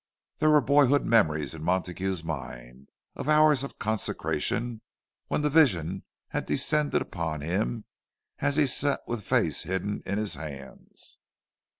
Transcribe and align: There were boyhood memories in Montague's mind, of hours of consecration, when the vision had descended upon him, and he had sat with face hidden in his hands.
There 0.39 0.49
were 0.49 0.61
boyhood 0.61 1.05
memories 1.05 1.53
in 1.53 1.61
Montague's 1.61 2.23
mind, 2.23 2.89
of 3.15 3.29
hours 3.29 3.63
of 3.63 3.77
consecration, 3.77 4.81
when 5.27 5.41
the 5.41 5.49
vision 5.51 6.05
had 6.29 6.47
descended 6.47 7.03
upon 7.03 7.41
him, 7.41 7.85
and 8.39 8.51
he 8.55 8.61
had 8.61 8.69
sat 8.69 9.01
with 9.05 9.23
face 9.23 9.61
hidden 9.61 10.01
in 10.07 10.17
his 10.17 10.33
hands. 10.33 11.19